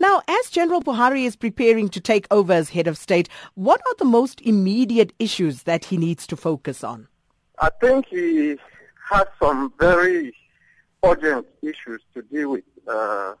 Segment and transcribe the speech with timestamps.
[0.00, 3.94] Now, as General Buhari is preparing to take over as head of state, what are
[3.98, 7.06] the most immediate issues that he needs to focus on?
[7.58, 8.56] I think he
[9.10, 10.34] has some very
[11.04, 12.64] urgent issues to deal with.
[12.88, 13.34] Uh,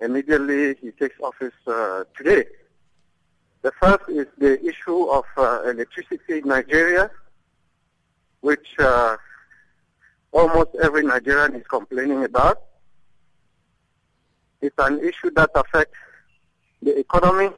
[0.00, 2.44] immediately he takes office uh, today.
[3.62, 7.10] The first is the issue of uh, electricity in Nigeria,
[8.40, 9.16] which uh,
[10.30, 12.67] almost every Nigerian is complaining about.
[14.60, 15.96] It's an issue that affects
[16.82, 17.50] the economy.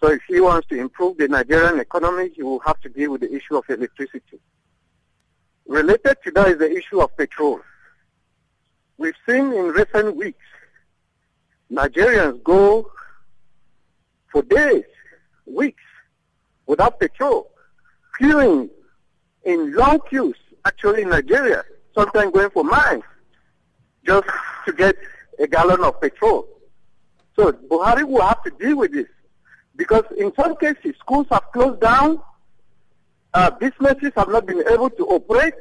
[0.00, 3.22] So if he wants to improve the Nigerian economy, he will have to deal with
[3.22, 4.38] the issue of electricity.
[5.66, 7.60] Related to that is the issue of petrol.
[8.96, 10.44] We've seen in recent weeks
[11.70, 12.90] Nigerians go
[14.32, 14.84] for days,
[15.46, 15.82] weeks,
[16.66, 17.50] without petrol,
[18.20, 18.70] queuing
[19.44, 23.04] in long queues, actually in Nigeria, sometimes going for miles,
[24.06, 24.26] just
[24.66, 24.96] to get
[25.38, 26.48] a gallon of petrol.
[27.36, 29.06] So Buhari will have to deal with this
[29.76, 32.20] because in some cases schools have closed down,
[33.34, 35.54] uh, businesses have not been able to operate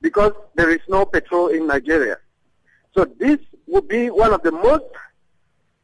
[0.00, 2.16] because there is no petrol in Nigeria.
[2.94, 4.84] So this would be one of the most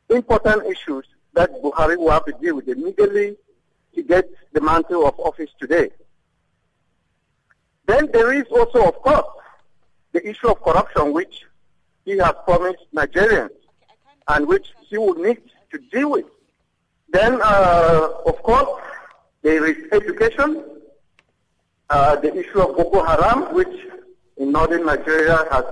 [0.09, 3.37] important issues that Buhari will have to deal with immediately
[3.95, 5.91] to get the mantle of office today.
[7.87, 9.27] Then there is also, of course,
[10.13, 11.45] the issue of corruption, which
[12.05, 13.51] he has promised Nigerians
[14.29, 15.41] and which he will need
[15.73, 16.27] to deal with.
[17.09, 18.81] Then, uh, of course,
[19.43, 20.65] there is education,
[21.91, 23.75] uh, the issue of Boko Haram, which
[24.37, 25.65] in northern Nigeria has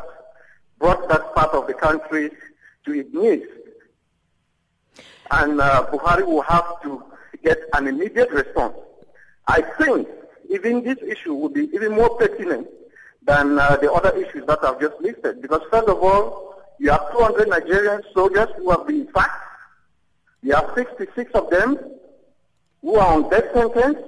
[0.78, 2.30] brought that part of the country
[2.84, 3.46] to its knees.
[5.30, 7.02] And uh, Buhari will have to
[7.42, 8.74] get an immediate response.
[9.46, 10.06] I think
[10.50, 12.68] even this issue will be even more pertinent
[13.26, 15.42] than uh, the other issues that I've just listed.
[15.42, 19.42] Because first of all, you have 200 Nigerian soldiers who have been sacked.
[20.42, 21.78] You have 66 of them
[22.80, 23.98] who are on death sentence.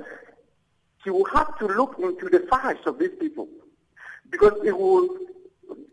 [1.05, 3.47] You will have to look into the files of these people.
[4.31, 5.09] Because it will,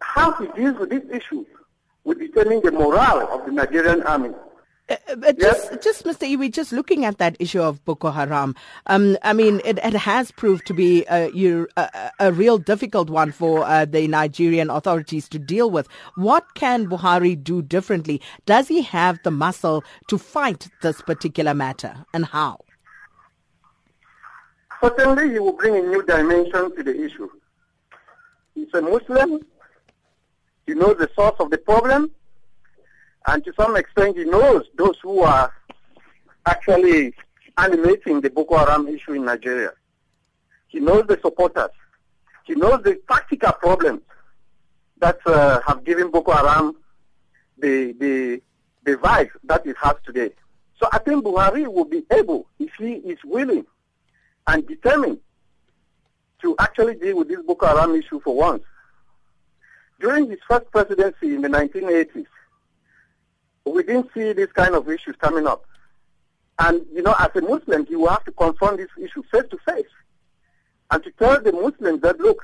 [0.02, 1.46] how he deals with this issue
[2.04, 4.32] will determine the morale of the Nigerian army.
[4.92, 6.30] Uh, but just, just Mr.
[6.30, 8.56] Iwi, just looking at that issue of Boko Haram,
[8.88, 11.30] um, I mean, it, it, has proved to be a,
[11.78, 15.88] a, a real difficult one for uh, the Nigerian authorities to deal with.
[16.16, 18.22] What can Buhari do differently?
[18.46, 22.60] Does he have the muscle to fight this particular matter, and how?
[24.82, 27.30] Certainly, he will bring a new dimension to the issue.
[28.56, 29.46] He's a Muslim.
[30.66, 32.12] He knows the source of the problem
[33.28, 35.54] and to some extent, he knows those who are
[36.46, 37.14] actually
[37.58, 39.72] animating the Boko Haram issue in Nigeria.
[40.68, 41.70] He knows the supporters.
[42.46, 44.02] He knows the practical problems
[45.00, 46.76] that uh, have given Boko Haram
[47.58, 48.42] the, the,
[48.84, 50.32] the vibe that it has today.
[50.80, 53.66] So I think Buhari will be able, if he is willing
[54.48, 55.20] and determined,
[56.42, 58.64] to actually deal with this Boko Haram issue for once.
[60.00, 62.26] During his first presidency in the 1980s,
[63.66, 65.66] we didn't see these kind of issues coming up.
[66.60, 69.86] And, you know, as a Muslim, you have to confront this issue face to face.
[70.92, 72.44] And to tell the Muslims that, look,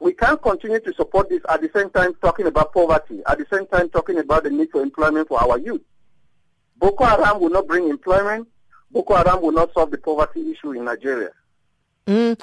[0.00, 3.46] we can't continue to support this at the same time talking about poverty, at the
[3.52, 5.82] same time talking about the need for employment for our youth.
[6.78, 8.46] Boko Haram will not bring employment.
[8.90, 11.30] Boko Haram will not solve the poverty issue in Nigeria.
[12.06, 12.38] Mm.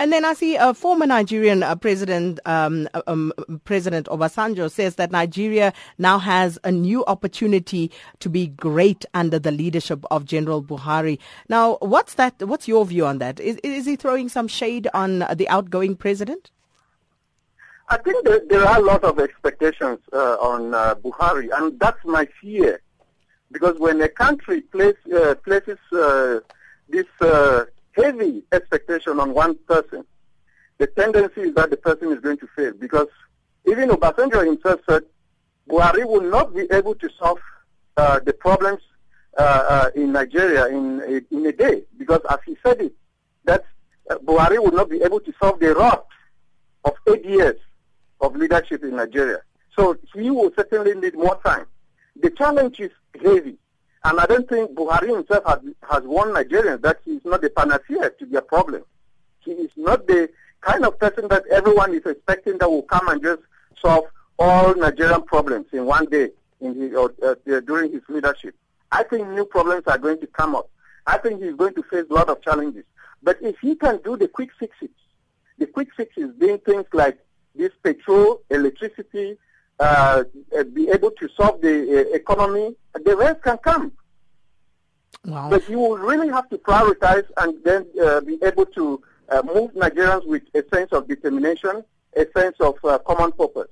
[0.00, 3.34] And then I see a former Nigerian uh, president, um, uh, um,
[3.64, 7.90] President Obasanjo, says that Nigeria now has a new opportunity
[8.20, 11.18] to be great under the leadership of General Buhari.
[11.50, 12.42] Now, what's that?
[12.42, 13.40] What's your view on that?
[13.40, 16.50] Is, is he throwing some shade on the outgoing president?
[17.90, 22.26] I think there are a lot of expectations uh, on uh, Buhari, and that's my
[22.40, 22.80] fear.
[23.52, 26.40] Because when a country place, uh, places uh,
[26.88, 27.04] this
[28.02, 30.04] heavy expectation on one person,
[30.78, 33.08] the tendency is that the person is going to fail because
[33.66, 35.02] even Obasanjo himself said
[35.68, 37.38] Buhari will not be able to solve
[37.96, 38.80] uh, the problems
[39.38, 42.92] uh, uh, in Nigeria in, in a day because as he said it,
[43.44, 43.64] that
[44.10, 46.06] uh, Buhari will not be able to solve the rot
[46.84, 47.56] of eight years
[48.20, 49.38] of leadership in Nigeria.
[49.76, 51.66] So he will certainly need more time.
[52.20, 52.90] The challenge is
[53.22, 53.56] heavy.
[54.04, 55.58] And I don't think Buhari himself has,
[55.90, 58.82] has warned Nigerians that he is not the panacea to their problem.
[59.40, 60.30] He is not the
[60.62, 63.42] kind of person that everyone is expecting that will come and just
[63.80, 64.04] solve
[64.38, 66.30] all Nigerian problems in one day
[66.60, 68.54] in his, uh, uh, during his leadership.
[68.92, 70.70] I think new problems are going to come up.
[71.06, 72.84] I think he's going to face a lot of challenges.
[73.22, 74.88] But if he can do the quick fixes,
[75.58, 77.18] the quick fixes being things like
[77.54, 79.36] this petrol, electricity,
[79.80, 80.24] uh,
[80.72, 83.92] be able to solve the uh, economy, the rest can come.
[85.24, 85.50] Wow.
[85.50, 89.72] But you will really have to prioritize and then uh, be able to uh, move
[89.74, 91.84] Nigerians with a sense of determination,
[92.16, 93.68] a sense of uh, common purpose.